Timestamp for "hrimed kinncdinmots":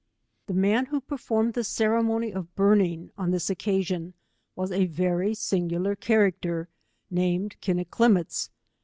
7.13-8.49